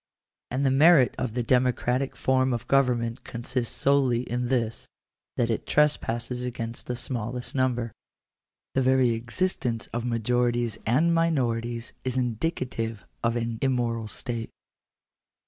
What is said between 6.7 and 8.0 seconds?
the smallest number.